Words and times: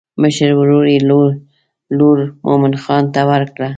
مشر 0.21 0.49
ورور 0.59 0.85
یې 0.93 0.99
لور 1.99 2.19
مومن 2.45 2.73
خان 2.83 3.03
ته 3.13 3.21
ورکړه. 3.29 3.69